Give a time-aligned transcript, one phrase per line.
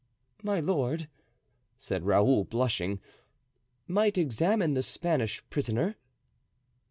[0.41, 1.07] "My lord,"
[1.77, 2.99] said Raoul, blushing,
[3.87, 5.95] "might examine the Spanish prisoner."